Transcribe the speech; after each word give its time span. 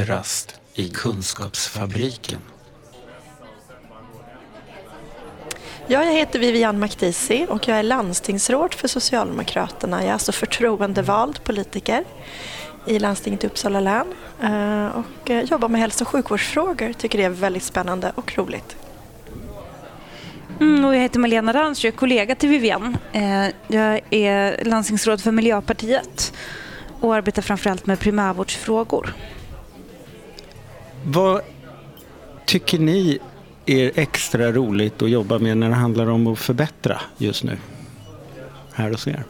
kafferast 0.00 0.60
i 0.74 0.88
Kunskapsfabriken. 0.88 2.38
Ja, 5.86 6.04
jag 6.04 6.12
heter 6.12 6.38
Vivian 6.38 6.78
Makdisi 6.78 7.46
och 7.48 7.68
jag 7.68 7.78
är 7.78 7.82
landstingsråd 7.82 8.74
för 8.74 8.88
Socialdemokraterna. 8.88 10.00
Jag 10.00 10.08
är 10.08 10.12
alltså 10.12 10.32
förtroendevald 10.32 11.44
politiker 11.44 12.04
i 12.86 12.98
landstinget 12.98 13.44
i 13.44 13.46
Uppsala 13.46 13.80
län 13.80 14.06
eh, 14.42 14.86
och 14.86 15.30
eh, 15.30 15.44
jobbar 15.44 15.68
med 15.68 15.80
hälso 15.80 16.04
och 16.04 16.08
sjukvårdsfrågor. 16.08 16.92
Tycker 16.92 17.18
det 17.18 17.24
är 17.24 17.30
väldigt 17.30 17.62
spännande 17.62 18.12
och 18.14 18.38
roligt. 18.38 18.76
Mm, 20.60 20.84
och 20.84 20.94
jag 20.94 21.00
heter 21.00 21.18
Malena 21.18 21.52
Rantz, 21.52 21.84
jag 21.84 21.92
är 21.92 21.98
kollega 21.98 22.34
till 22.34 22.48
Vivian. 22.48 22.96
Eh, 23.12 23.46
jag 23.68 24.00
är 24.10 24.64
landstingsråd 24.64 25.20
för 25.20 25.32
Miljöpartiet 25.32 26.32
och 27.00 27.14
arbetar 27.14 27.42
framförallt 27.42 27.86
med 27.86 27.98
primärvårdsfrågor. 27.98 29.14
Vad 31.04 31.40
tycker 32.46 32.78
ni 32.78 33.18
är 33.66 33.92
extra 33.94 34.52
roligt 34.52 35.02
att 35.02 35.10
jobba 35.10 35.38
med 35.38 35.56
när 35.56 35.68
det 35.68 35.74
handlar 35.74 36.10
om 36.10 36.26
att 36.26 36.38
förbättra 36.38 37.00
just 37.18 37.44
nu? 37.44 37.58
Här 38.72 38.90
hos 38.90 39.06
er. 39.06 39.24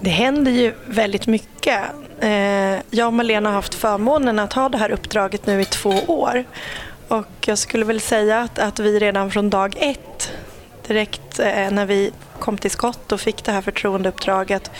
Det 0.00 0.10
händer 0.10 0.52
ju 0.52 0.74
väldigt 0.86 1.26
mycket. 1.26 1.80
Eh, 2.20 2.30
jag 2.90 3.06
och 3.06 3.12
Malena 3.12 3.48
har 3.48 3.54
haft 3.54 3.74
förmånen 3.74 4.38
att 4.38 4.52
ha 4.52 4.68
det 4.68 4.78
här 4.78 4.90
uppdraget 4.90 5.46
nu 5.46 5.60
i 5.60 5.64
två 5.64 5.94
år. 6.06 6.44
Och 7.08 7.26
jag 7.46 7.58
skulle 7.58 7.84
väl 7.84 8.00
säga 8.00 8.40
att, 8.40 8.58
att 8.58 8.78
vi 8.78 8.98
redan 8.98 9.30
från 9.30 9.50
dag 9.50 9.76
ett, 9.80 10.32
direkt 10.88 11.38
eh, 11.38 11.70
när 11.70 11.86
vi 11.86 12.12
kom 12.38 12.58
till 12.58 12.70
skott 12.70 13.12
och 13.12 13.20
fick 13.20 13.44
det 13.44 13.52
här 13.52 13.60
förtroendeuppdraget, 13.60 14.70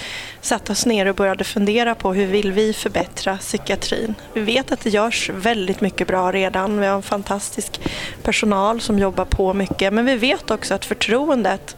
satte 0.41 0.73
oss 0.73 0.87
ner 0.87 1.07
och 1.07 1.15
började 1.15 1.45
fundera 1.45 1.95
på 1.95 2.13
hur 2.13 2.27
vill 2.27 2.53
vi 2.53 2.73
förbättra 2.73 3.37
psykiatrin. 3.37 4.15
Vi 4.35 4.41
vet 4.41 4.73
att 4.73 4.81
det 4.81 4.91
görs 4.91 5.31
väldigt 5.31 5.81
mycket 5.81 6.07
bra 6.07 6.33
redan. 6.33 6.81
Vi 6.81 6.87
har 6.87 6.97
en 6.97 7.03
fantastisk 7.03 7.81
personal 8.23 8.81
som 8.81 8.99
jobbar 8.99 9.25
på 9.25 9.55
mycket. 9.55 9.93
Men 9.93 10.07
vi 10.07 10.17
vet 10.17 10.51
också 10.51 10.75
att 10.75 10.85
förtroendet 10.85 11.77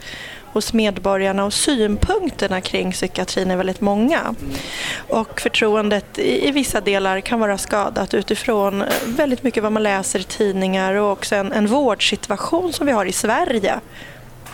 hos 0.52 0.72
medborgarna 0.72 1.44
och 1.44 1.52
synpunkterna 1.52 2.60
kring 2.60 2.92
psykiatrin 2.92 3.50
är 3.50 3.56
väldigt 3.56 3.80
många. 3.80 4.34
Och 5.08 5.40
förtroendet 5.40 6.18
i, 6.18 6.50
vissa 6.50 6.80
delar 6.80 7.20
kan 7.20 7.40
vara 7.40 7.58
skadat 7.58 8.14
utifrån 8.14 8.82
eh, 8.82 8.88
väldigt 9.06 9.42
mycket 9.42 9.62
vad 9.62 9.72
man 9.72 9.82
läser 9.82 10.18
i 10.18 10.24
tidningar 10.24 10.94
och 10.94 11.12
också 11.12 11.34
en, 11.36 11.52
en 11.52 11.66
vårdsituation 11.66 12.72
som 12.72 12.86
vi 12.86 12.92
har 12.92 13.04
i 13.04 13.12
Sverige 13.12 13.80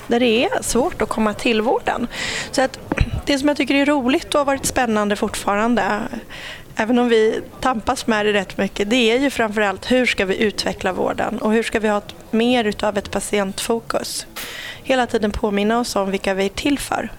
där 0.06 0.20
det 0.20 0.44
är 0.44 0.62
svårt 0.62 1.02
att 1.02 1.08
komma 1.08 1.34
till 1.34 1.62
vården. 1.62 2.06
Så 2.50 2.62
att 2.62 2.78
det 3.26 3.38
som 3.38 3.48
jag 3.48 3.56
tycker 3.56 3.74
är 3.74 3.86
roligt 3.86 4.34
och 4.34 4.38
har 4.40 4.44
varit 4.44 4.66
spännande 4.66 5.16
fortfarande 5.16 6.00
även 6.76 6.98
om 6.98 7.08
vi 7.08 7.40
tampas 7.60 8.06
med 8.06 8.26
det 8.26 8.32
rätt 8.32 8.58
mycket, 8.58 8.90
det 8.90 9.10
är 9.10 9.18
ju 9.18 9.30
framförallt 9.30 9.90
hur 9.90 10.06
ska 10.06 10.24
vi 10.24 10.36
utveckla 10.36 10.92
vården 10.92 11.38
och 11.38 11.52
hur 11.52 11.62
ska 11.62 11.80
vi 11.80 11.88
ha 11.88 11.98
ett, 11.98 12.14
mer 12.30 12.64
utav 12.64 12.98
ett 12.98 13.10
patientfokus. 13.10 14.26
Hela 14.82 15.06
tiden 15.06 15.30
påminna 15.30 15.80
oss 15.80 15.96
om 15.96 16.10
vilka 16.10 16.34
vi 16.34 16.44
är 16.44 16.48
till 16.48 16.78
för. 16.78 17.10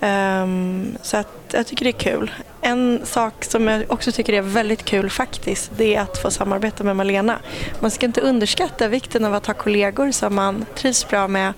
Um, 0.00 0.96
så 1.02 1.16
att 1.16 1.28
jag 1.52 1.66
tycker 1.66 1.84
det 1.84 1.90
är 1.90 2.12
kul. 2.12 2.30
En 2.60 3.00
sak 3.04 3.44
som 3.44 3.68
jag 3.68 3.84
också 3.88 4.12
tycker 4.12 4.32
är 4.32 4.42
väldigt 4.42 4.84
kul 4.84 5.10
faktiskt, 5.10 5.70
det 5.76 5.94
är 5.94 6.00
att 6.00 6.18
få 6.18 6.30
samarbeta 6.30 6.84
med 6.84 6.96
Malena. 6.96 7.38
Man 7.80 7.90
ska 7.90 8.06
inte 8.06 8.20
underskatta 8.20 8.88
vikten 8.88 9.24
av 9.24 9.34
att 9.34 9.46
ha 9.46 9.54
kollegor 9.54 10.10
som 10.10 10.34
man 10.34 10.66
trivs 10.74 11.08
bra 11.08 11.28
med 11.28 11.52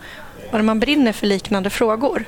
och 0.52 0.58
när 0.58 0.64
man 0.64 0.80
brinner 0.80 1.12
för 1.12 1.26
liknande 1.26 1.70
frågor. 1.70 2.24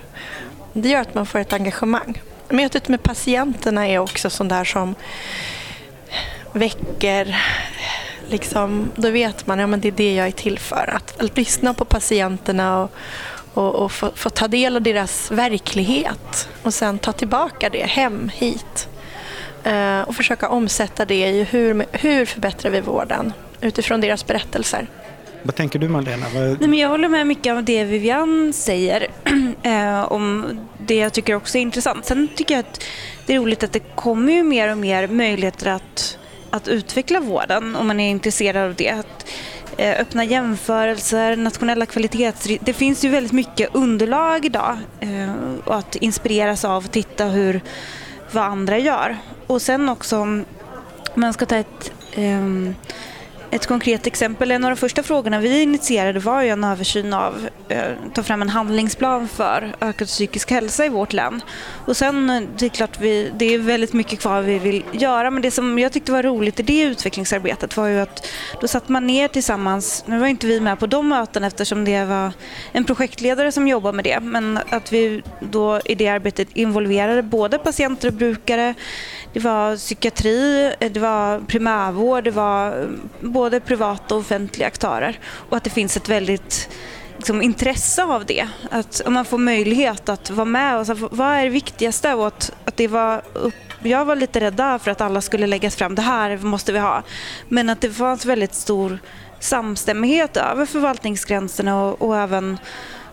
Det 0.72 0.88
gör 0.88 1.00
att 1.00 1.14
man 1.14 1.26
får 1.26 1.38
ett 1.38 1.52
engagemang. 1.52 2.22
Mötet 2.48 2.88
med 2.88 3.02
patienterna 3.02 3.88
är 3.88 3.98
också 3.98 4.30
sånt 4.30 4.50
där 4.50 4.64
som 4.64 4.94
väcker 6.52 7.36
liksom, 8.28 8.90
då 8.96 9.10
vet 9.10 9.46
man 9.46 9.60
att 9.60 9.70
ja, 9.70 9.76
det 9.76 9.88
är 9.88 9.92
det 9.92 10.14
jag 10.14 10.26
är 10.26 10.30
till 10.30 10.58
för. 10.58 10.94
Att, 10.96 11.20
att 11.20 11.36
lyssna 11.36 11.74
på 11.74 11.84
patienterna 11.84 12.82
och, 12.82 12.90
och, 13.54 13.74
och 13.74 13.92
få, 13.92 14.10
få, 14.14 14.30
ta 14.30 14.48
del 14.48 14.76
av 14.76 14.82
deras 14.82 15.30
verklighet 15.30 16.48
och 16.62 16.74
sen 16.74 16.98
ta 16.98 17.12
tillbaka 17.12 17.70
det 17.70 17.86
hem 17.86 18.30
hit. 18.34 18.88
Eh, 19.64 20.00
och 20.00 20.16
försöka 20.16 20.48
omsätta 20.48 21.04
det 21.04 21.28
i 21.28 21.44
hur, 21.44 21.86
hur 21.92 22.26
förbättrar 22.26 22.70
vi 22.70 22.80
vården 22.80 23.32
utifrån 23.60 24.00
deras 24.00 24.26
berättelser. 24.26 24.86
Vad 25.44 25.54
tänker 25.54 25.78
du 25.78 25.88
Malena? 25.88 26.26
Vad... 26.34 26.42
Nej, 26.42 26.68
men 26.68 26.78
jag 26.78 26.88
håller 26.88 27.08
med 27.08 27.26
mycket 27.26 27.52
av 27.52 27.64
det 27.64 27.84
Vivian 27.84 28.52
säger. 28.52 29.08
eh, 29.62 30.12
om 30.12 30.58
det 30.78 30.94
jag 30.94 31.12
tycker 31.12 31.34
också 31.34 31.58
är 31.58 31.62
intressant. 31.62 32.04
Sen 32.06 32.28
tycker 32.36 32.54
jag 32.54 32.60
att 32.60 32.84
det 33.26 33.34
är 33.34 33.38
roligt 33.38 33.62
att 33.62 33.72
det 33.72 33.96
kommer 33.96 34.32
ju 34.32 34.42
mer 34.42 34.72
och 34.72 34.78
mer 34.78 35.06
möjligheter 35.06 35.70
att, 35.70 36.18
att 36.50 36.68
utveckla 36.68 37.20
vården 37.20 37.76
om 37.76 37.86
man 37.86 38.00
är 38.00 38.10
intresserad 38.10 38.64
av 38.68 38.74
det. 38.74 38.90
Att, 38.90 39.26
eh, 39.76 40.00
öppna 40.00 40.24
jämförelser, 40.24 41.36
nationella 41.36 41.86
kvalitets... 41.86 42.48
Det 42.60 42.72
finns 42.72 43.04
ju 43.04 43.08
väldigt 43.08 43.32
mycket 43.32 43.74
underlag 43.74 44.44
idag 44.44 44.78
eh, 45.00 45.32
att 45.66 45.96
inspireras 45.96 46.64
av 46.64 46.84
och 46.84 46.90
titta 46.90 47.24
hur, 47.24 47.60
vad 48.32 48.44
andra 48.44 48.78
gör. 48.78 49.16
Och 49.46 49.62
sen 49.62 49.88
också 49.88 50.18
om 50.18 50.44
man 51.14 51.32
ska 51.32 51.46
ta 51.46 51.56
ett 51.56 51.92
ehm, 52.14 52.74
ett 53.54 53.66
konkret 53.66 54.06
exempel, 54.06 54.50
en 54.50 54.64
av 54.64 54.70
de 54.70 54.76
första 54.76 55.02
frågorna 55.02 55.38
vi 55.38 55.62
initierade 55.62 56.20
var 56.20 56.42
ju 56.42 56.48
en 56.48 56.64
översyn 56.64 57.12
av, 57.12 57.48
eh, 57.68 57.82
ta 58.14 58.22
fram 58.22 58.42
en 58.42 58.48
handlingsplan 58.48 59.28
för 59.28 59.76
ökad 59.80 60.08
psykisk 60.08 60.50
hälsa 60.50 60.86
i 60.86 60.88
vårt 60.88 61.12
län. 61.12 61.42
Och 61.86 61.96
sen, 61.96 62.30
eh, 62.30 62.42
det 62.58 62.66
är 62.66 62.70
klart, 62.70 63.00
vi, 63.00 63.32
det 63.36 63.54
är 63.54 63.58
väldigt 63.58 63.92
mycket 63.92 64.20
kvar 64.20 64.42
vi 64.42 64.58
vill 64.58 64.84
göra, 64.92 65.30
men 65.30 65.42
det 65.42 65.50
som 65.50 65.78
jag 65.78 65.92
tyckte 65.92 66.12
var 66.12 66.22
roligt 66.22 66.60
i 66.60 66.62
det 66.62 66.82
utvecklingsarbetet 66.82 67.76
var 67.76 67.86
ju 67.86 68.00
att 68.00 68.26
då 68.60 68.68
satt 68.68 68.88
man 68.88 69.06
ner 69.06 69.28
tillsammans, 69.28 70.04
nu 70.06 70.18
var 70.18 70.26
inte 70.26 70.46
vi 70.46 70.60
med 70.60 70.78
på 70.78 70.86
de 70.86 71.08
mötena 71.08 71.46
eftersom 71.46 71.84
det 71.84 72.04
var 72.04 72.32
en 72.72 72.84
projektledare 72.84 73.52
som 73.52 73.68
jobbade 73.68 73.96
med 73.96 74.04
det, 74.04 74.20
men 74.20 74.58
att 74.68 74.92
vi 74.92 75.22
då 75.40 75.80
i 75.84 75.94
det 75.94 76.08
arbetet 76.08 76.48
involverade 76.54 77.22
både 77.22 77.58
patienter 77.58 78.08
och 78.08 78.14
brukare, 78.14 78.74
det 79.34 79.40
var 79.40 79.76
psykiatri, 79.76 80.74
det 80.78 81.00
var 81.00 81.40
primärvård, 81.40 82.24
det 82.24 82.30
var 82.30 82.82
eh, 82.82 82.88
både 83.20 83.60
privata 83.60 84.14
och 84.14 84.20
offentliga 84.20 84.66
aktörer. 84.66 85.18
Och 85.24 85.56
att 85.56 85.64
det 85.64 85.70
finns 85.70 85.96
ett 85.96 86.08
väldigt 86.08 86.68
liksom, 87.16 87.42
intresse 87.42 88.04
av 88.04 88.26
det. 88.26 88.48
Att 88.70 89.02
om 89.06 89.12
man 89.12 89.24
får 89.24 89.38
möjlighet 89.38 90.08
att 90.08 90.30
vara 90.30 90.44
med. 90.44 90.78
Och 90.78 90.86
så, 90.86 90.94
vad 90.94 91.28
är 91.28 91.44
det 91.44 91.50
viktigaste? 91.50 92.14
Och 92.14 92.26
att, 92.26 92.52
att 92.64 92.76
det 92.76 92.88
var 92.88 93.22
upp, 93.32 93.54
jag 93.82 94.04
var 94.04 94.16
lite 94.16 94.40
rädd 94.40 94.80
för 94.82 94.90
att 94.90 95.00
alla 95.00 95.20
skulle 95.20 95.46
läggas 95.46 95.76
fram. 95.76 95.94
Det 95.94 96.02
här 96.02 96.36
måste 96.36 96.72
vi 96.72 96.78
ha. 96.78 97.02
Men 97.48 97.70
att 97.70 97.80
det 97.80 97.90
fanns 97.90 98.24
väldigt 98.24 98.54
stor 98.54 98.98
samstämmighet 99.40 100.36
över 100.36 100.66
förvaltningsgränserna 100.66 101.84
och, 101.84 102.02
och 102.02 102.16
även 102.16 102.58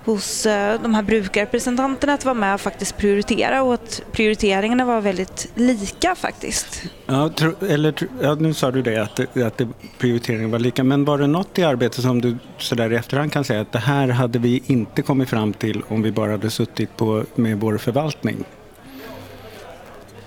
hos 0.05 0.45
eh, 0.45 0.81
de 0.81 0.95
här 0.95 1.03
brukarrepresentanterna 1.03 2.13
att 2.13 2.25
vara 2.25 2.35
med 2.35 2.53
och 2.53 2.61
faktiskt 2.61 2.97
prioritera 2.97 3.63
och 3.63 3.73
att 3.73 4.01
prioriteringarna 4.11 4.85
var 4.85 5.01
väldigt 5.01 5.51
lika 5.55 6.15
faktiskt. 6.15 6.83
Ja, 7.05 7.29
tro, 7.29 7.53
eller, 7.69 7.93
ja 8.21 8.35
nu 8.35 8.53
sa 8.53 8.71
du 8.71 8.81
det 8.81 8.97
att, 8.97 9.37
att 9.37 9.61
prioriteringen 9.97 10.51
var 10.51 10.59
lika, 10.59 10.83
men 10.83 11.05
var 11.05 11.17
det 11.17 11.27
något 11.27 11.59
i 11.59 11.63
arbetet 11.63 12.01
som 12.01 12.21
du 12.21 12.37
sådär 12.57 12.93
i 12.93 12.95
efterhand 12.95 13.31
kan 13.31 13.43
säga 13.43 13.61
att 13.61 13.71
det 13.71 13.79
här 13.79 14.07
hade 14.07 14.39
vi 14.39 14.63
inte 14.65 15.01
kommit 15.01 15.29
fram 15.29 15.53
till 15.53 15.83
om 15.87 16.01
vi 16.01 16.11
bara 16.11 16.31
hade 16.31 16.49
suttit 16.49 16.97
på, 16.97 17.23
med 17.35 17.59
vår 17.59 17.77
förvaltning? 17.77 18.43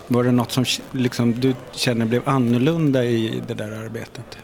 Var 0.09 0.25
det 0.25 0.33
något 0.33 0.53
som 0.53 0.65
liksom, 0.93 1.41
du 1.41 1.55
känner 1.73 2.07
blev 2.07 2.29
annorlunda 2.29 3.05
i 3.05 3.43
det 3.47 3.55
där 3.55 3.73
arbetet? 3.73 4.39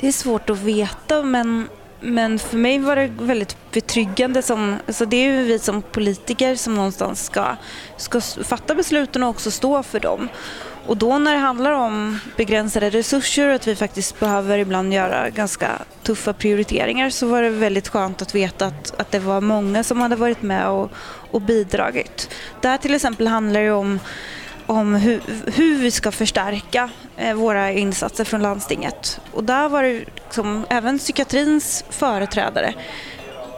Det 0.00 0.08
är 0.08 0.12
svårt 0.12 0.50
att 0.50 0.58
veta 0.58 1.22
men 1.22 1.68
men 2.00 2.38
för 2.38 2.56
mig 2.56 2.78
var 2.78 2.96
det 2.96 3.10
väldigt 3.18 3.56
betryggande. 3.72 4.42
Som, 4.42 4.76
alltså 4.86 5.06
det 5.06 5.16
är 5.16 5.32
ju 5.32 5.44
vi 5.44 5.58
som 5.58 5.82
politiker 5.82 6.54
som 6.54 6.74
någonstans 6.74 7.26
ska, 7.26 7.56
ska 7.96 8.20
fatta 8.20 8.74
besluten 8.74 9.22
och 9.22 9.28
också 9.28 9.50
stå 9.50 9.82
för 9.82 10.00
dem. 10.00 10.28
Och 10.86 10.96
då 10.96 11.18
när 11.18 11.32
det 11.32 11.38
handlar 11.38 11.72
om 11.72 12.18
begränsade 12.36 12.90
resurser 12.90 13.48
och 13.48 13.54
att 13.54 13.66
vi 13.66 13.76
faktiskt 13.76 14.20
behöver 14.20 14.58
ibland 14.58 14.94
göra 14.94 15.30
ganska 15.30 15.70
tuffa 16.02 16.32
prioriteringar 16.32 17.10
så 17.10 17.26
var 17.26 17.42
det 17.42 17.50
väldigt 17.50 17.88
skönt 17.88 18.22
att 18.22 18.34
veta 18.34 18.66
att, 18.66 19.00
att 19.00 19.10
det 19.10 19.18
var 19.18 19.40
många 19.40 19.84
som 19.84 20.00
hade 20.00 20.16
varit 20.16 20.42
med 20.42 20.68
och, 20.68 20.90
och 21.30 21.42
bidragit. 21.42 22.30
Det 22.60 22.68
här 22.68 22.78
till 22.78 22.94
exempel 22.94 23.26
handlar 23.26 23.60
ju 23.60 23.72
om 23.72 24.00
om 24.66 24.94
hur, 24.94 25.20
hur 25.54 25.78
vi 25.78 25.90
ska 25.90 26.12
förstärka 26.12 26.90
eh, 27.16 27.34
våra 27.34 27.72
insatser 27.72 28.24
från 28.24 28.42
landstinget. 28.42 29.20
Och 29.32 29.44
där 29.44 29.68
var 29.68 29.82
det 29.82 30.04
liksom, 30.36 30.66
även 30.70 30.98
psykiatrins 30.98 31.84
företrädare 31.90 32.74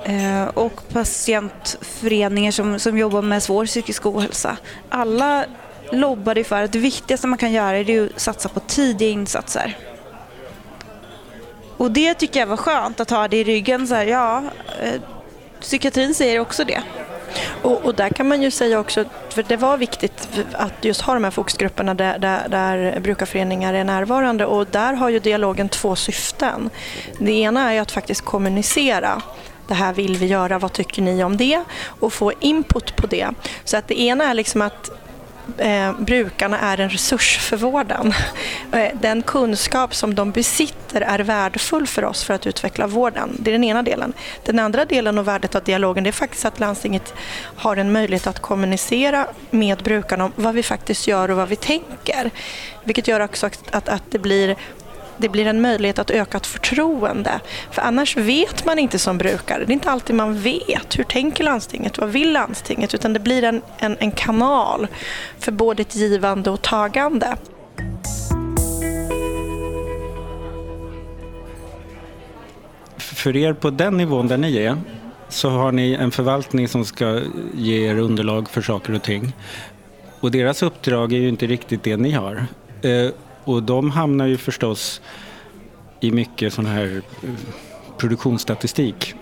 eh, 0.05 0.45
och 0.45 0.89
patientföreningar 0.89 2.53
som, 2.53 2.79
som 2.79 2.99
jobbar 2.99 3.23
med 3.23 3.43
svår 3.43 3.67
psykisk 3.67 4.07
ohälsa. 4.07 4.57
Alla 4.89 5.45
lobbade 5.93 6.45
för 6.45 6.63
att 6.63 6.73
det 6.73 6.79
viktigaste 6.79 7.27
man 7.27 7.39
kan 7.39 7.53
göra 7.53 7.77
är 7.77 8.07
att 8.07 8.21
satsa 8.21 8.49
på 8.49 8.61
tidiga 8.61 9.09
insatser. 9.09 9.77
Och 11.77 11.91
det 11.91 12.15
tycker 12.15 12.41
jag 12.41 12.47
var 12.47 12.57
skönt 12.57 13.01
att 13.01 13.11
ha 13.11 13.29
det 13.29 13.37
i 13.37 13.45
ryggen. 13.45 13.87
Så 13.89 13.95
här, 13.95 14.05
ja, 14.05 14.43
eh, 14.83 15.01
psykiatrin 15.61 16.15
säger 16.15 16.41
också 16.41 16.65
det. 16.65 16.83
Och, 17.63 17.85
och, 17.85 17.95
där 17.95 18.09
kan 18.09 18.29
man 18.29 18.43
ju 18.43 18.51
säga 18.51 18.81
också, 18.81 19.05
för 19.29 19.43
det 19.43 19.57
var 19.57 19.77
viktigt 19.77 20.29
att 20.53 20.85
just 20.85 21.01
ha 21.01 21.15
de 21.15 21.25
här 21.25 21.31
fokusgrupperna 21.31 21.95
där, 21.95 22.19
där, 22.19 22.49
där 22.49 23.01
brukarföreningar 23.01 23.75
är 23.75 23.85
närvarande 23.85 24.47
och 24.47 24.67
där 24.67 24.93
har 24.93 25.09
ju 25.09 25.19
dialogen 25.19 25.69
två 25.69 25.97
syften. 25.97 26.71
Det 27.19 27.33
ena 27.33 27.73
är 27.73 27.81
att 27.81 27.91
faktiskt 27.91 28.25
kommunicera 28.25 29.23
det 29.69 29.75
här 29.75 29.93
vill 29.93 30.17
vi 30.17 30.27
göra, 30.27 30.59
vad 30.59 30.73
tycker 30.73 31.03
ni 31.03 31.25
om 31.25 31.37
det? 31.37 31.65
Och 32.01 32.13
få 32.13 32.33
input 32.41 32.97
på 32.97 33.07
det. 33.07 33.29
Så 33.65 33.77
att 33.77 33.89
det 33.89 34.01
ena 34.01 34.25
är 34.25 34.35
liksom 34.35 34.63
att 34.63 34.91
eh, 35.59 35.93
brukarna 35.99 36.59
är 36.59 36.81
en 36.81 36.91
resurs 36.91 37.39
för 37.39 37.56
vården. 37.56 38.12
Eh, 38.73 38.91
den 39.00 39.23
kunskap 39.23 39.95
som 39.95 40.15
de 40.15 40.31
besitter 40.31 41.00
är 41.00 41.19
värdefull 41.19 41.87
för 41.87 42.05
oss 42.05 42.25
för 42.25 42.35
att 42.35 42.47
utveckla 42.47 42.87
vården. 42.87 43.37
Det 43.39 43.50
är 43.50 43.53
den 43.53 43.65
ena 43.65 43.83
delen. 43.83 44.12
Den 44.45 44.59
andra 44.59 44.85
delen 44.85 45.19
och 45.19 45.29
värdet 45.29 45.55
av 45.55 45.62
dialogen 45.62 46.05
det 46.05 46.11
är 46.11 46.12
faktiskt 46.12 46.45
att 46.45 46.61
landstinget 46.61 47.15
har 47.56 47.77
en 47.77 47.93
möjlighet 47.93 48.27
att 48.27 48.39
kommunicera 48.39 49.27
med 49.50 49.79
brukarna 49.79 50.25
om 50.25 50.33
vad 50.37 50.55
vi 50.55 50.62
faktiskt 50.62 51.09
gör 51.09 51.31
och 51.31 51.37
vad 51.37 51.49
vi 51.49 51.56
tänker. 51.56 52.31
Vilket 52.85 53.09
gör 53.09 53.21
också 53.21 53.47
att, 53.47 53.89
att 53.89 54.03
det 54.11 54.19
blir 54.19 54.56
det 55.19 55.29
blir 55.29 55.47
en 55.47 55.61
möjlighet 55.61 55.99
att 55.99 56.11
öka 56.11 56.37
ett 56.37 56.47
förtroende. 56.47 57.41
För 57.70 57.82
annars 57.82 58.17
vet 58.17 58.65
man 58.65 58.79
inte 58.79 58.99
som 58.99 59.19
brukare. 59.19 59.65
Det 59.65 59.73
är 59.73 59.75
inte 59.75 59.91
alltid 59.91 60.17
man 60.17 60.38
vet. 60.38 60.99
Hur 60.99 61.05
tänker 61.05 61.44
landstinget? 61.44 61.99
Vad 61.99 62.09
vill 62.09 62.32
landstinget? 62.32 62.94
Utan 62.94 63.12
det 63.12 63.20
blir 63.20 63.44
en, 63.44 63.62
en, 63.79 63.97
en 64.00 64.11
kanal 64.11 64.87
för 65.38 65.53
både 65.53 65.82
ett 65.82 65.97
givande 65.97 66.50
och 66.50 66.62
tagande. 66.62 67.37
För 72.97 73.37
er 73.37 73.53
på 73.53 73.71
den 73.71 73.97
nivån 73.97 74.29
där 74.29 74.37
ni 74.37 74.56
är 74.56 74.76
så 75.29 75.50
har 75.50 75.73
ni 75.73 75.93
en 75.93 76.11
förvaltning 76.11 76.69
som 76.69 76.85
ska 76.85 77.21
ge 77.55 77.91
er 77.91 77.99
underlag 77.99 78.50
för 78.50 78.62
saker 78.62 78.94
och 78.94 79.03
ting. 79.03 79.32
Och 80.21 80.31
deras 80.31 80.62
uppdrag 80.62 81.12
är 81.12 81.19
ju 81.19 81.29
inte 81.29 81.47
riktigt 81.47 81.82
det 81.82 81.97
ni 81.97 82.11
har. 82.11 82.47
Eh, 82.82 83.11
och 83.49 83.62
de 83.62 83.91
hamnar 83.91 84.27
ju 84.27 84.37
förstås 84.37 85.00
i 86.00 86.11
mycket 86.11 86.53
sån 86.53 86.67
här 86.67 87.03
eh, 87.23 87.31
produktionsstatistik. 87.99 89.15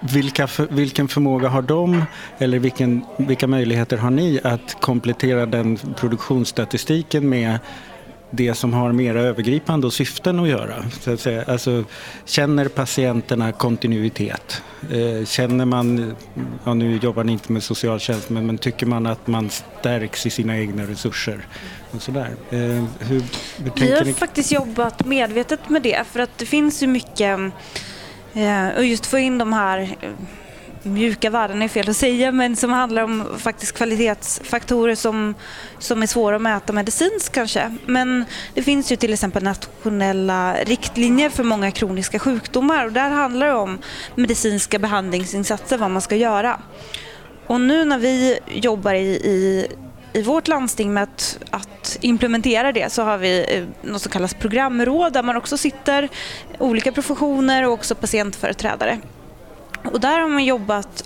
Vilka 0.00 0.46
för, 0.46 0.66
vilken 0.70 1.08
förmåga 1.08 1.48
har 1.48 1.62
de 1.62 2.04
eller 2.38 2.58
vilken, 2.58 3.04
vilka 3.16 3.46
möjligheter 3.46 3.96
har 3.96 4.10
ni 4.10 4.40
att 4.44 4.80
komplettera 4.80 5.46
den 5.46 5.76
produktionsstatistiken 5.76 7.28
med 7.28 7.58
det 8.30 8.54
som 8.54 8.72
har 8.72 8.92
mera 8.92 9.20
övergripande 9.20 9.86
och 9.86 9.92
syften 9.92 10.40
att 10.40 10.48
göra. 10.48 10.84
Så 11.00 11.12
att 11.12 11.20
säga. 11.20 11.44
Alltså, 11.46 11.84
känner 12.24 12.68
patienterna 12.68 13.52
kontinuitet? 13.52 14.62
Eh, 14.90 15.26
känner 15.26 15.64
man, 15.64 16.14
ja, 16.64 16.74
nu 16.74 16.96
jobbar 17.02 17.24
ni 17.24 17.32
inte 17.32 17.52
med 17.52 17.62
socialtjänst, 17.62 18.30
men, 18.30 18.46
men 18.46 18.58
tycker 18.58 18.86
man 18.86 19.06
att 19.06 19.26
man 19.26 19.50
stärks 19.50 20.26
i 20.26 20.30
sina 20.30 20.58
egna 20.58 20.82
resurser? 20.82 21.46
Och 21.90 22.02
sådär. 22.02 22.30
Eh, 22.50 22.58
hur, 22.58 22.84
hur 23.08 23.72
Vi 23.76 23.92
har 23.92 24.04
ni? 24.04 24.12
faktiskt 24.12 24.52
jobbat 24.52 25.06
medvetet 25.06 25.68
med 25.68 25.82
det 25.82 26.06
för 26.10 26.20
att 26.20 26.38
det 26.38 26.46
finns 26.46 26.82
ju 26.82 26.86
mycket 26.86 27.38
eh, 28.32 28.68
och 28.76 28.84
just 28.84 29.06
få 29.06 29.18
in 29.18 29.38
de 29.38 29.52
här 29.52 29.96
mjuka 30.82 31.30
värden 31.30 31.62
är 31.62 31.68
fel 31.68 31.90
att 31.90 31.96
säga, 31.96 32.32
men 32.32 32.56
som 32.56 32.70
handlar 32.70 33.02
om 33.02 33.24
faktiskt 33.38 33.72
kvalitetsfaktorer 33.72 34.94
som, 34.94 35.34
som 35.78 36.02
är 36.02 36.06
svåra 36.06 36.36
att 36.36 36.42
mäta 36.42 36.72
medicinskt 36.72 37.32
kanske. 37.32 37.76
Men 37.86 38.24
det 38.54 38.62
finns 38.62 38.92
ju 38.92 38.96
till 38.96 39.12
exempel 39.12 39.42
nationella 39.42 40.54
riktlinjer 40.54 41.30
för 41.30 41.44
många 41.44 41.70
kroniska 41.70 42.18
sjukdomar 42.18 42.86
och 42.86 42.92
där 42.92 43.10
handlar 43.10 43.46
det 43.46 43.54
om 43.54 43.78
medicinska 44.14 44.78
behandlingsinsatser, 44.78 45.78
vad 45.78 45.90
man 45.90 46.02
ska 46.02 46.16
göra. 46.16 46.60
Och 47.46 47.60
nu 47.60 47.84
när 47.84 47.98
vi 47.98 48.38
jobbar 48.46 48.94
i, 48.94 49.06
i 49.06 49.66
i 50.12 50.22
vårt 50.22 50.48
landsting 50.48 50.92
med 50.92 51.02
att, 51.02 51.38
att, 51.50 51.98
implementera 52.00 52.72
det 52.72 52.92
så 52.92 53.02
har 53.02 53.18
vi 53.18 53.56
eh, 53.56 53.88
något 53.90 54.02
som 54.02 54.12
kallas 54.12 54.34
programråd 54.34 55.12
där 55.12 55.22
man 55.22 55.36
också 55.36 55.56
sitter 55.56 56.08
olika 56.58 56.92
professioner 56.92 57.66
och 57.66 57.72
också 57.72 57.94
patientföreträdare. 57.94 58.98
Och 59.84 60.00
där 60.00 60.18
har 60.18 60.28
man 60.28 60.44
jobbat 60.44 61.04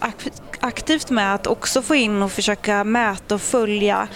aktivt 0.60 1.10
med 1.10 1.34
att 1.34 1.46
också 1.46 1.82
få 1.82 1.94
in 1.94 2.22
och 2.22 2.32
försöka 2.32 2.84
mäta 2.84 3.34
och 3.34 3.40
följa 3.40 4.08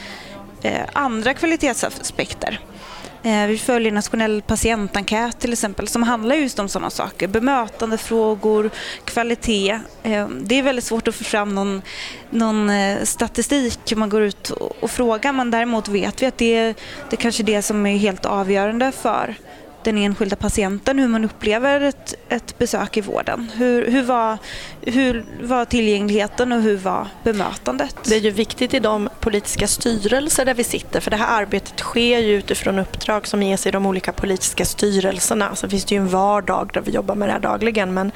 eh, 0.62 0.82
andra 0.92 1.34
kvalitetsaspekter. 1.34 2.60
Eh, 3.22 3.46
vi 3.46 3.58
följer 3.58 3.92
nationell 3.92 4.42
patientenkät 4.42 5.40
till 5.40 5.52
exempel 5.52 5.88
som 5.88 6.02
handlar 6.02 6.36
just 6.36 6.58
om 6.58 6.68
sådana 6.68 6.90
saker. 6.90 7.28
Bemötandefrågor, 7.28 8.70
kvalitet. 9.04 9.80
Eh, 10.02 10.28
det 10.28 10.54
är 10.54 10.62
väldigt 10.62 10.84
svårt 10.84 11.08
att 11.08 11.14
få 11.14 11.24
fram 11.24 11.54
någon, 11.54 11.82
någon 12.30 12.70
statistik 13.06 13.78
hur 13.90 13.96
man 13.96 14.08
går 14.08 14.22
ut 14.22 14.50
och 14.80 14.90
frågar 14.90 15.32
men 15.32 15.50
däremot 15.50 15.88
vet 15.88 16.22
vi 16.22 16.26
att 16.26 16.38
det, 16.38 16.74
det 17.10 17.16
är 17.16 17.16
kanske 17.16 17.42
är 17.42 17.44
det 17.44 17.62
som 17.62 17.86
är 17.86 17.96
helt 17.96 18.26
avgörande 18.26 18.92
för 18.92 19.34
den 19.88 19.98
enskilda 19.98 20.36
patienten, 20.36 20.98
hur 20.98 21.08
man 21.08 21.24
upplever 21.24 21.80
ett, 21.80 22.14
ett 22.28 22.58
besök 22.58 22.96
i 22.96 23.00
vården. 23.00 23.50
Hur, 23.54 23.90
hur, 23.90 24.02
var, 24.02 24.38
hur 24.82 25.24
var 25.42 25.64
tillgängligheten 25.64 26.52
och 26.52 26.62
hur 26.62 26.76
var 26.76 27.06
bemötandet? 27.24 27.96
Det 28.04 28.16
är 28.16 28.20
ju 28.20 28.30
viktigt 28.30 28.74
i 28.74 28.78
de 28.78 29.08
politiska 29.20 29.66
styrelser 29.66 30.44
där 30.44 30.54
vi 30.54 30.64
sitter 30.64 31.00
för 31.00 31.10
det 31.10 31.16
här 31.16 31.42
arbetet 31.42 31.80
sker 31.80 32.18
ju 32.18 32.34
utifrån 32.34 32.78
uppdrag 32.78 33.26
som 33.26 33.42
ges 33.42 33.66
i 33.66 33.70
de 33.70 33.86
olika 33.86 34.12
politiska 34.12 34.64
styrelserna. 34.64 35.54
Så 35.54 35.68
finns 35.68 35.84
det 35.84 35.94
ju 35.94 36.00
en 36.00 36.08
vardag 36.08 36.70
där 36.74 36.80
vi 36.80 36.90
jobbar 36.90 37.14
med 37.14 37.28
det 37.28 37.32
här 37.32 37.40
dagligen 37.40 37.94
men 37.94 38.12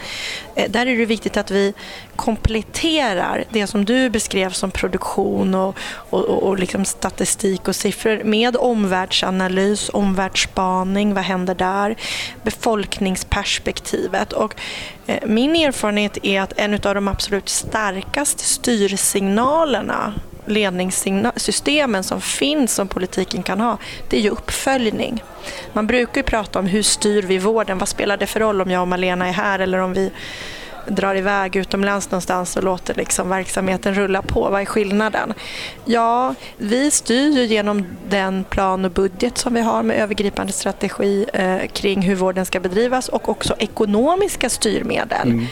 eh, 0.54 0.70
där 0.70 0.86
är 0.86 0.96
det 0.96 1.06
viktigt 1.06 1.36
att 1.36 1.50
vi 1.50 1.74
kompletterar 2.16 3.44
det 3.50 3.66
som 3.66 3.84
du 3.84 4.10
beskrev 4.10 4.50
som 4.50 4.70
produktion 4.70 5.54
och, 5.54 5.76
och, 6.10 6.24
och 6.24 6.58
liksom 6.58 6.84
statistik 6.84 7.68
och 7.68 7.76
siffror 7.76 8.24
med 8.24 8.56
omvärldsanalys, 8.56 9.90
omvärldsspaning, 9.92 11.14
vad 11.14 11.24
händer 11.24 11.54
där, 11.62 11.96
befolkningsperspektivet. 12.42 14.32
Och 14.32 14.54
eh, 15.06 15.26
min 15.26 15.56
erfarenhet 15.56 16.18
är 16.22 16.40
att 16.40 16.52
en 16.56 16.74
av 16.74 16.94
de 16.94 17.08
absolut 17.08 17.48
starkaste 17.48 18.44
styrsignalerna 18.44 20.14
ledningssystemen 20.46 22.04
som 22.04 22.20
finns 22.20 22.74
som 22.74 22.88
politiken 22.88 23.42
kan 23.42 23.60
ha, 23.60 23.78
det 24.08 24.16
är 24.16 24.20
ju 24.20 24.30
uppföljning. 24.30 25.24
Man 25.72 25.86
brukar 25.86 26.16
ju 26.16 26.22
prata 26.22 26.58
om 26.58 26.66
hur 26.66 26.82
styr 26.82 27.22
vi 27.22 27.38
vården? 27.38 27.78
Vad 27.78 27.88
spelar 27.88 28.16
det 28.16 28.26
för 28.26 28.40
roll 28.40 28.60
om 28.60 28.70
jag 28.70 28.82
och 28.82 28.88
Malena 28.88 29.28
är 29.28 29.32
här 29.32 29.58
eller 29.58 29.78
om 29.78 29.92
vi 29.92 30.10
drar 30.88 31.14
iväg 31.14 31.56
utomlands 31.56 32.10
någonstans 32.10 32.56
och 32.56 32.62
låter 32.62 32.94
liksom 32.94 33.28
verksamheten 33.28 33.94
rulla 33.94 34.22
på. 34.22 34.48
Vad 34.50 34.60
är 34.60 34.64
skillnaden? 34.64 35.34
Ja, 35.84 36.34
vi 36.56 36.90
styr 36.90 37.30
ju 37.30 37.44
genom 37.44 37.86
den 38.08 38.44
plan 38.44 38.84
och 38.84 38.90
budget 38.90 39.38
som 39.38 39.54
vi 39.54 39.60
har 39.60 39.82
med 39.82 39.96
övergripande 39.96 40.52
strategi 40.52 41.26
eh, 41.32 41.66
kring 41.72 42.02
hur 42.02 42.14
vården 42.14 42.46
ska 42.46 42.60
bedrivas 42.60 43.08
och 43.08 43.28
också 43.28 43.54
ekonomiska 43.58 44.50
styrmedel. 44.50 45.30
Mm. 45.30 45.46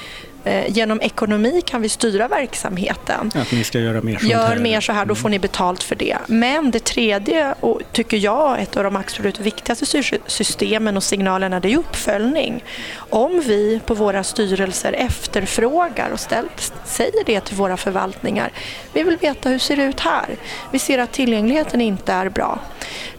Eh, 0.44 0.70
genom 0.72 1.00
ekonomi 1.00 1.62
kan 1.66 1.82
vi 1.82 1.88
styra 1.88 2.28
verksamheten. 2.28 3.30
Att 3.34 3.52
ni 3.52 3.64
ska 3.64 3.78
göra 3.78 4.02
mer 4.02 4.18
sånt 4.18 4.30
Gör 4.30 4.46
här. 4.46 4.58
mer 4.58 4.80
så 4.80 4.92
här, 4.92 5.04
då 5.04 5.14
får 5.14 5.28
ni 5.28 5.38
betalt 5.38 5.82
för 5.82 5.96
det. 5.96 6.16
Men 6.26 6.70
det 6.70 6.84
tredje, 6.84 7.54
och 7.60 7.80
tycker 7.92 8.16
jag, 8.16 8.60
ett 8.62 8.76
av 8.76 8.84
de 8.84 8.96
absolut 8.96 9.40
viktigaste 9.40 9.86
styrsystemen 9.86 10.96
och 10.96 11.02
signalerna, 11.02 11.60
det 11.60 11.72
är 11.72 11.78
uppföljning. 11.78 12.64
Om 12.96 13.42
vi 13.46 13.80
på 13.86 13.94
våra 13.94 14.24
styrelser 14.24 14.92
efterfrågar 14.92 16.10
och 16.10 16.20
ställt, 16.20 16.72
säger 16.84 17.24
det 17.26 17.40
till 17.40 17.56
våra 17.56 17.76
förvaltningar. 17.76 18.52
Vi 18.92 19.02
vill 19.02 19.16
veta 19.16 19.48
hur 19.48 19.58
ser 19.58 19.76
det 19.76 19.84
ut 19.84 20.00
här. 20.00 20.36
Vi 20.72 20.78
ser 20.78 20.98
att 20.98 21.12
tillgängligheten 21.12 21.80
inte 21.80 22.12
är 22.12 22.28
bra. 22.28 22.58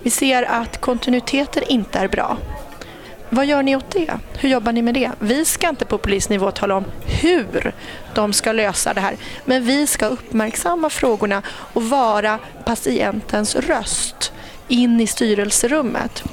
Vi 0.04 0.10
ser 0.10 0.44
att 0.44 0.82
kontinuiteten 0.82 1.64
inte 1.68 2.00
är 2.00 2.08
bra. 2.08 2.38
Vad 3.34 3.46
gör 3.46 3.64
ni 3.64 3.76
åt 3.76 3.92
det? 3.92 4.20
Hur 4.38 4.50
jobbar 4.50 4.72
ni 4.72 4.82
med 4.82 4.94
det? 4.94 5.12
Vi 5.20 5.46
ska 5.46 5.70
inte 5.70 5.86
på 5.86 5.98
polisnivå 5.98 6.52
tala 6.52 6.76
om 6.76 6.86
hur 7.06 7.74
de 8.14 8.34
ska 8.34 8.52
lösa 8.52 8.94
det 8.94 9.02
här. 9.02 9.16
Men 9.46 9.64
vi 9.64 9.88
ska 9.88 10.06
uppmärksamma 10.06 10.90
frågorna 10.90 11.42
och 11.48 11.84
vara 11.84 12.40
patientens 12.66 13.56
röst 13.56 14.34
in 14.68 15.02
i 15.02 15.08
styrelserummet. 15.08 16.24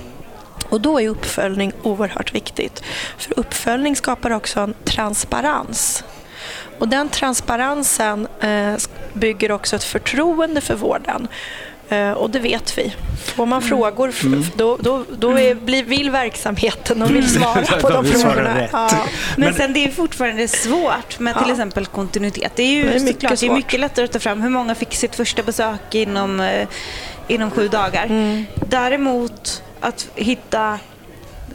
Och 0.68 0.80
då 0.80 1.00
är 1.00 1.08
uppföljning 1.08 1.72
oerhört 1.82 2.34
viktigt. 2.34 2.82
För 3.18 3.38
uppföljning 3.38 3.96
skapar 3.96 4.30
också 4.30 4.60
en 4.60 4.74
transparens. 4.84 6.04
Och 6.78 6.88
den 6.88 7.08
transparensen 7.08 8.28
eh, 8.40 8.74
bygger 9.12 9.52
också 9.52 9.76
ett 9.76 9.84
förtroende 9.84 10.60
för 10.60 10.74
vården. 10.74 11.28
Eh, 11.88 12.10
och 12.10 12.30
det 12.30 12.38
vet 12.38 12.78
vi. 12.78 12.94
Får 13.24 13.46
man 13.46 13.58
mm. 13.58 13.68
frågor 13.68 14.14
mm. 14.24 14.44
då, 14.56 14.76
då, 14.80 15.04
då 15.18 15.38
är, 15.38 15.54
blir, 15.54 15.84
vill 15.84 16.10
verksamheten 16.10 17.02
och 17.02 17.14
vill 17.14 17.28
svara 17.28 17.62
på 17.80 17.88
de 17.88 18.04
frågorna. 18.04 18.68
Ja. 18.72 18.90
Men, 19.36 19.44
Men 19.44 19.54
sen 19.54 19.72
det 19.72 19.84
är 19.84 19.90
fortfarande 19.90 20.48
svårt 20.48 21.18
med 21.18 21.36
ja. 21.36 21.42
till 21.42 21.52
exempel 21.52 21.86
kontinuitet. 21.86 22.52
Det 22.56 22.62
är 22.62 22.72
ju 22.72 22.82
det 22.82 22.96
är 22.96 23.00
mycket, 23.00 23.40
det 23.40 23.46
är 23.46 23.54
mycket 23.54 23.80
lättare 23.80 24.04
att 24.04 24.12
ta 24.12 24.18
fram 24.18 24.40
hur 24.40 24.50
många 24.50 24.74
fick 24.74 24.94
sitt 24.94 25.16
första 25.16 25.42
besök 25.42 25.94
inom, 25.94 26.40
eh, 26.40 26.68
inom 27.28 27.50
sju 27.50 27.68
dagar. 27.68 28.06
Mm. 28.06 28.44
Däremot 28.68 29.62
att 29.80 30.08
hitta 30.14 30.78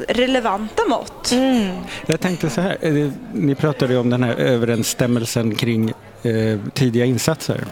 relevanta 0.08 0.84
mått. 0.90 1.32
Mm. 1.32 1.76
Jag 2.06 2.20
tänkte 2.20 2.50
så 2.50 2.62
här, 2.62 2.78
eh, 2.82 3.12
ni 3.34 3.56
pratade 3.56 3.98
om 3.98 4.10
den 4.10 4.24
här 4.24 4.36
överensstämmelsen 4.36 5.56
kring 5.56 5.94
eh, 6.24 6.60
tidiga 6.74 7.06
insatser. 7.06 7.64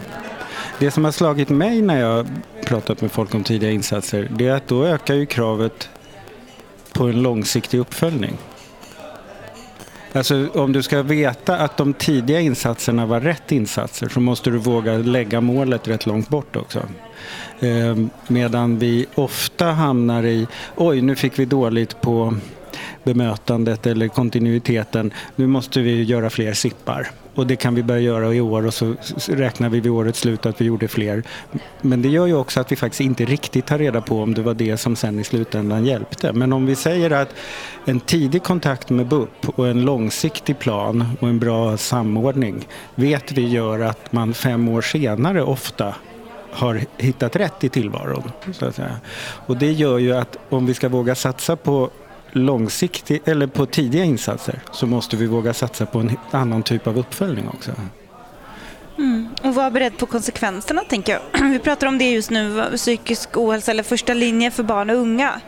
Det 0.78 0.90
som 0.90 1.04
har 1.04 1.12
slagit 1.12 1.48
mig 1.48 1.82
när 1.82 2.00
jag 2.00 2.26
pratat 2.64 3.00
med 3.00 3.12
folk 3.12 3.34
om 3.34 3.44
tidiga 3.44 3.70
insatser 3.70 4.28
det 4.30 4.46
är 4.46 4.52
att 4.52 4.68
då 4.68 4.84
ökar 4.84 5.14
ju 5.14 5.26
kravet 5.26 5.88
på 6.92 7.04
en 7.04 7.22
långsiktig 7.22 7.78
uppföljning. 7.78 8.38
Alltså 10.12 10.48
om 10.54 10.72
du 10.72 10.82
ska 10.82 11.02
veta 11.02 11.56
att 11.56 11.76
de 11.76 11.94
tidiga 11.94 12.40
insatserna 12.40 13.06
var 13.06 13.20
rätt 13.20 13.52
insatser 13.52 14.08
så 14.08 14.20
måste 14.20 14.50
du 14.50 14.58
våga 14.58 14.92
lägga 14.92 15.40
målet 15.40 15.88
rätt 15.88 16.06
långt 16.06 16.28
bort 16.28 16.56
också. 16.56 16.82
Ehm, 17.60 18.10
medan 18.28 18.78
vi 18.78 19.06
ofta 19.14 19.66
hamnar 19.66 20.24
i, 20.24 20.46
oj 20.76 21.00
nu 21.00 21.16
fick 21.16 21.38
vi 21.38 21.44
dåligt 21.44 22.00
på 22.00 22.34
bemötandet 23.04 23.86
eller 23.86 24.08
kontinuiteten. 24.08 25.12
Nu 25.36 25.46
måste 25.46 25.80
vi 25.80 26.02
göra 26.02 26.30
fler 26.30 26.52
sippar. 26.52 27.10
Och 27.34 27.46
det 27.46 27.56
kan 27.56 27.74
vi 27.74 27.82
börja 27.82 28.00
göra 28.00 28.34
i 28.34 28.40
år 28.40 28.66
och 28.66 28.74
så 28.74 28.94
räknar 29.28 29.68
vi 29.68 29.80
vid 29.80 29.92
årets 29.92 30.20
slut 30.20 30.46
att 30.46 30.60
vi 30.60 30.64
gjorde 30.64 30.88
fler. 30.88 31.22
Men 31.80 32.02
det 32.02 32.08
gör 32.08 32.26
ju 32.26 32.34
också 32.34 32.60
att 32.60 32.72
vi 32.72 32.76
faktiskt 32.76 33.00
inte 33.00 33.24
riktigt 33.24 33.66
tar 33.66 33.78
reda 33.78 34.00
på 34.00 34.22
om 34.22 34.34
det 34.34 34.42
var 34.42 34.54
det 34.54 34.76
som 34.76 34.96
sen 34.96 35.18
i 35.18 35.24
slutändan 35.24 35.86
hjälpte. 35.86 36.32
Men 36.32 36.52
om 36.52 36.66
vi 36.66 36.74
säger 36.74 37.10
att 37.10 37.34
en 37.84 38.00
tidig 38.00 38.42
kontakt 38.42 38.90
med 38.90 39.06
BUP 39.06 39.48
och 39.48 39.68
en 39.68 39.82
långsiktig 39.82 40.58
plan 40.58 41.04
och 41.20 41.28
en 41.28 41.38
bra 41.38 41.76
samordning 41.76 42.68
vet 42.94 43.32
vi 43.32 43.48
gör 43.48 43.80
att 43.80 44.12
man 44.12 44.34
fem 44.34 44.68
år 44.68 44.82
senare 44.82 45.42
ofta 45.42 45.94
har 46.52 46.80
hittat 46.98 47.36
rätt 47.36 47.64
i 47.64 47.68
tillvaron. 47.68 48.30
Så 48.52 48.66
att 48.66 48.74
säga. 48.74 48.96
Och 49.46 49.56
det 49.56 49.72
gör 49.72 49.98
ju 49.98 50.12
att 50.12 50.36
om 50.48 50.66
vi 50.66 50.74
ska 50.74 50.88
våga 50.88 51.14
satsa 51.14 51.56
på 51.56 51.90
långsiktig, 52.32 53.22
eller 53.24 53.46
på 53.46 53.66
tidiga 53.66 54.04
insatser 54.04 54.60
så 54.72 54.86
måste 54.86 55.16
vi 55.16 55.26
våga 55.26 55.54
satsa 55.54 55.86
på 55.86 55.98
en 55.98 56.16
annan 56.30 56.62
typ 56.62 56.86
av 56.86 56.98
uppföljning 56.98 57.48
också. 57.48 57.70
Mm. 58.98 59.28
Och 59.42 59.54
vara 59.54 59.70
beredd 59.70 59.98
på 59.98 60.06
konsekvenserna 60.06 60.84
tänker 60.88 61.12
jag. 61.12 61.50
Vi 61.52 61.58
pratar 61.58 61.86
om 61.86 61.98
det 61.98 62.10
just 62.10 62.30
nu, 62.30 62.70
psykisk 62.76 63.36
ohälsa 63.36 63.70
eller 63.70 63.82
första 63.82 64.14
linje 64.14 64.50
för 64.50 64.62
barn 64.62 64.90
och 64.90 64.96
unga. 64.96 65.40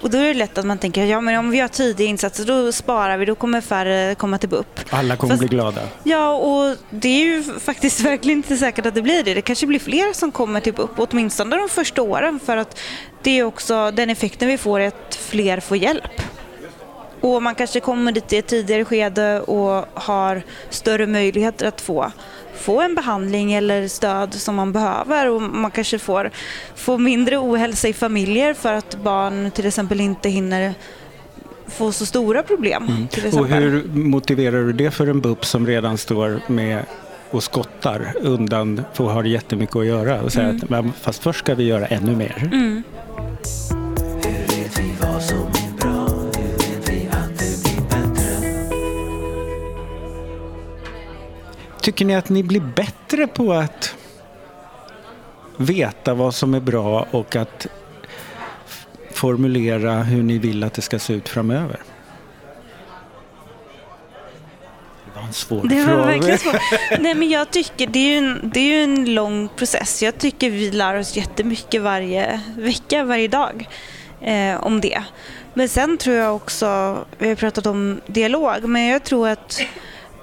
Och 0.00 0.10
då 0.10 0.18
är 0.18 0.24
det 0.24 0.34
lätt 0.34 0.58
att 0.58 0.66
man 0.66 0.78
tänker, 0.78 1.04
ja 1.04 1.20
men 1.20 1.38
om 1.38 1.50
vi 1.50 1.60
har 1.60 1.68
tidiga 1.68 2.08
insatser 2.08 2.44
då 2.44 2.72
sparar 2.72 3.16
vi, 3.16 3.24
då 3.24 3.34
kommer 3.34 3.60
färre 3.60 4.14
komma 4.14 4.38
till 4.38 4.48
BUP. 4.48 4.80
Alla 4.90 5.16
kommer 5.16 5.32
Fast, 5.34 5.40
bli 5.40 5.48
glada. 5.48 5.80
Ja, 6.04 6.30
och 6.32 6.76
det 6.90 7.08
är 7.08 7.24
ju 7.24 7.42
faktiskt 7.42 8.00
verkligen 8.04 8.38
inte 8.38 8.56
säkert 8.56 8.86
att 8.86 8.94
det 8.94 9.02
blir 9.02 9.24
det. 9.24 9.34
Det 9.34 9.42
kanske 9.42 9.66
blir 9.66 9.78
fler 9.78 10.12
som 10.12 10.32
kommer 10.32 10.60
till 10.60 10.74
BUP, 10.74 10.90
åtminstone 10.96 11.56
de 11.56 11.68
första 11.68 12.02
åren 12.02 12.40
för 12.40 12.56
att 12.56 12.78
det 13.22 13.38
är 13.38 13.44
också 13.44 13.90
den 13.90 14.10
effekten 14.10 14.48
vi 14.48 14.58
får 14.58 14.80
är 14.80 14.88
att 14.88 15.18
fler 15.20 15.60
får 15.60 15.76
hjälp. 15.76 16.22
Och 17.20 17.42
man 17.42 17.54
kanske 17.54 17.80
kommer 17.80 18.12
dit 18.12 18.32
i 18.32 18.36
ett 18.36 18.46
tidigare 18.46 18.84
skede 18.84 19.40
och 19.40 19.86
har 19.94 20.42
större 20.70 21.06
möjligheter 21.06 21.66
att 21.66 21.80
få 21.80 22.12
få 22.56 22.80
en 22.80 22.94
behandling 22.94 23.52
eller 23.52 23.88
stöd 23.88 24.34
som 24.34 24.54
man 24.54 24.72
behöver 24.72 25.30
och 25.30 25.42
man 25.42 25.70
kanske 25.70 25.98
får, 25.98 26.30
får 26.74 26.98
mindre 26.98 27.38
ohälsa 27.38 27.88
i 27.88 27.92
familjer 27.92 28.54
för 28.54 28.72
att 28.72 28.94
barn 28.94 29.50
till 29.50 29.66
exempel 29.66 30.00
inte 30.00 30.28
hinner 30.28 30.74
få 31.66 31.92
så 31.92 32.06
stora 32.06 32.42
problem. 32.42 33.08
Mm. 33.22 33.38
Och 33.38 33.48
hur 33.48 33.84
motiverar 33.92 34.62
du 34.62 34.72
det 34.72 34.90
för 34.90 35.06
en 35.06 35.20
BUP 35.20 35.44
som 35.44 35.66
redan 35.66 35.98
står 35.98 36.40
med 36.46 36.84
och 37.30 37.42
skottar 37.42 38.12
undan 38.20 38.82
för 38.92 39.06
att 39.06 39.12
ha 39.12 39.24
jättemycket 39.24 39.76
att 39.76 39.86
göra 39.86 40.22
och 40.22 40.32
säga 40.32 40.48
mm. 40.48 40.90
att 40.90 40.96
fast 40.96 41.22
först 41.22 41.38
ska 41.38 41.54
vi 41.54 41.64
göra 41.64 41.86
ännu 41.86 42.16
mer. 42.16 42.48
Mm. 42.52 42.82
Tycker 51.96 52.04
ni 52.04 52.14
att 52.14 52.28
ni 52.28 52.42
blir 52.42 52.60
bättre 52.60 53.26
på 53.26 53.52
att 53.52 53.94
veta 55.56 56.14
vad 56.14 56.34
som 56.34 56.54
är 56.54 56.60
bra 56.60 57.06
och 57.10 57.36
att 57.36 57.66
formulera 59.10 60.02
hur 60.02 60.22
ni 60.22 60.38
vill 60.38 60.64
att 60.64 60.74
det 60.74 60.82
ska 60.82 60.98
se 60.98 61.12
ut 61.12 61.28
framöver? 61.28 61.80
Det 65.04 65.20
var 65.20 65.22
en 65.26 65.32
svår 65.32 65.62
det 65.62 65.84
fråga. 65.84 65.96
Var 65.96 66.06
verkligen 66.06 66.38
svår. 66.38 66.58
Nej, 67.00 67.14
men 67.14 67.30
jag 67.30 67.50
tycker 67.50 67.86
det 67.86 67.98
är, 67.98 68.10
ju 68.10 68.18
en, 68.18 68.50
det 68.54 68.60
är 68.60 68.76
ju 68.76 68.82
en 68.82 69.14
lång 69.14 69.48
process. 69.48 70.02
Jag 70.02 70.18
tycker 70.18 70.50
vi 70.50 70.70
lär 70.70 70.98
oss 70.98 71.16
jättemycket 71.16 71.82
varje 71.82 72.40
vecka, 72.56 73.04
varje 73.04 73.28
dag 73.28 73.68
eh, 74.20 74.64
om 74.64 74.80
det. 74.80 75.02
Men 75.54 75.68
sen 75.68 75.98
tror 75.98 76.16
jag 76.16 76.36
också, 76.36 76.98
vi 77.18 77.28
har 77.28 77.36
pratat 77.36 77.66
om 77.66 78.00
dialog, 78.06 78.64
men 78.64 78.86
jag 78.86 79.04
tror 79.04 79.28
att 79.28 79.60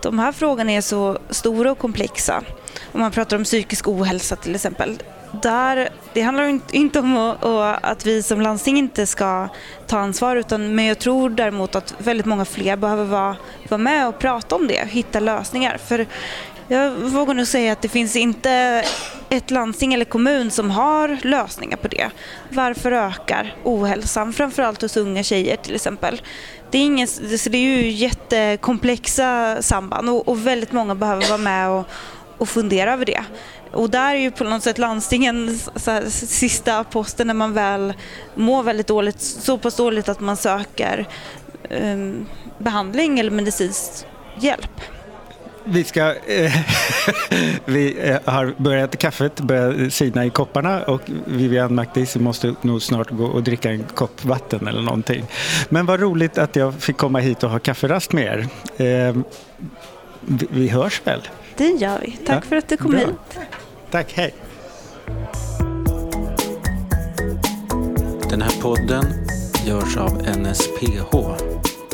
de 0.03 0.19
här 0.19 0.31
frågorna 0.31 0.71
är 0.71 0.81
så 0.81 1.17
stora 1.29 1.71
och 1.71 1.77
komplexa. 1.77 2.43
Om 2.91 2.99
man 2.99 3.11
pratar 3.11 3.37
om 3.37 3.43
psykisk 3.43 3.87
ohälsa 3.87 4.35
till 4.35 4.55
exempel. 4.55 4.97
Där, 5.41 5.89
det 6.13 6.21
handlar 6.21 6.59
inte 6.71 6.99
om 6.99 7.35
att 7.81 8.05
vi 8.05 8.23
som 8.23 8.41
landsting 8.41 8.77
inte 8.77 9.05
ska 9.07 9.49
ta 9.87 9.97
ansvar 9.99 10.35
utan, 10.35 10.75
men 10.75 10.85
jag 10.85 10.99
tror 10.99 11.29
däremot 11.29 11.75
att 11.75 11.95
väldigt 11.97 12.25
många 12.25 12.45
fler 12.45 12.75
behöver 12.75 13.05
vara, 13.05 13.35
vara 13.69 13.77
med 13.77 14.07
och 14.07 14.19
prata 14.19 14.55
om 14.55 14.67
det, 14.67 14.87
hitta 14.89 15.19
lösningar. 15.19 15.77
För 15.77 16.07
jag 16.67 16.91
vågar 16.91 17.33
nog 17.33 17.47
säga 17.47 17.71
att 17.71 17.81
det 17.81 17.89
finns 17.89 18.15
inte 18.15 18.83
ett 19.29 19.51
landsting 19.51 19.93
eller 19.93 20.05
kommun 20.05 20.51
som 20.51 20.71
har 20.71 21.17
lösningar 21.21 21.77
på 21.77 21.87
det. 21.87 22.09
Varför 22.49 22.91
ökar 22.91 23.55
ohälsan, 23.63 24.33
framförallt 24.33 24.81
hos 24.81 24.97
unga 24.97 25.23
tjejer 25.23 25.55
till 25.55 25.75
exempel? 25.75 26.21
Det 26.71 26.77
är, 26.77 26.81
ingen, 26.81 27.07
så 27.07 27.49
det 27.49 27.57
är 27.57 27.77
ju 27.77 27.91
jättekomplexa 27.91 29.57
samband 29.61 30.09
och, 30.09 30.27
och 30.27 30.47
väldigt 30.47 30.71
många 30.71 30.95
behöver 30.95 31.27
vara 31.27 31.37
med 31.37 31.69
och, 31.69 31.85
och 32.37 32.49
fundera 32.49 32.93
över 32.93 33.05
det. 33.05 33.23
Och 33.71 33.89
där 33.89 34.13
är 34.15 34.19
ju 34.19 34.31
på 34.31 34.43
något 34.43 34.63
sätt 34.63 34.77
landstingen 34.77 35.59
här, 35.85 36.09
sista 36.09 36.83
posten 36.83 37.27
när 37.27 37.33
man 37.33 37.53
väl 37.53 37.93
mår 38.35 38.63
väldigt 38.63 38.87
dåligt, 38.87 39.21
så 39.21 39.57
pass 39.57 39.75
dåligt 39.75 40.09
att 40.09 40.19
man 40.19 40.37
söker 40.37 41.07
um, 41.69 42.25
behandling 42.57 43.19
eller 43.19 43.31
medicinsk 43.31 44.05
hjälp. 44.39 44.81
Vi 45.65 45.83
ska... 45.83 46.15
Eh, 46.15 46.53
vi 47.65 48.09
eh, 48.09 48.19
har 48.25 48.53
börjat 48.57 48.97
kaffet 48.97 49.41
börjar 49.41 49.89
sina 49.89 50.25
i 50.25 50.29
kopparna 50.29 50.83
och 50.83 51.01
Vivian 51.25 51.75
McDaisy 51.75 52.19
måste 52.19 52.55
nog 52.61 52.81
snart 52.81 53.09
gå 53.09 53.25
och 53.25 53.43
dricka 53.43 53.71
en 53.71 53.83
kopp 53.83 54.25
vatten 54.25 54.67
eller 54.67 54.81
någonting. 54.81 55.25
Men 55.69 55.85
vad 55.85 55.99
roligt 55.99 56.37
att 56.37 56.55
jag 56.55 56.73
fick 56.73 56.97
komma 56.97 57.19
hit 57.19 57.43
och 57.43 57.49
ha 57.49 57.59
kafferast 57.59 58.13
med 58.13 58.25
er. 58.25 58.47
Eh, 58.85 59.15
vi, 60.19 60.47
vi 60.49 60.67
hörs 60.67 61.01
väl? 61.03 61.21
Det 61.57 61.69
gör 61.69 61.99
vi. 62.01 62.11
Tack 62.11 62.43
ja, 62.43 62.49
för 62.49 62.55
att 62.55 62.69
du 62.69 62.77
kom 62.77 62.91
bra. 62.91 62.99
hit. 62.99 63.39
Tack, 63.91 64.13
hej. 64.13 64.33
Den 68.29 68.41
här 68.41 68.61
podden 68.61 69.05
görs 69.65 69.97
av 69.97 70.11
NSPH, 70.37 71.15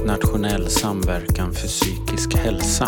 Nationell 0.06 0.70
samverkan 0.70 1.54
för 1.54 1.68
psykisk 1.68 2.38
hälsa. 2.38 2.88